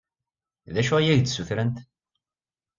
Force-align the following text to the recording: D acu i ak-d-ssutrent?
D 0.73 0.75
acu 0.81 0.95
i 0.99 1.09
ak-d-ssutrent? 1.13 1.77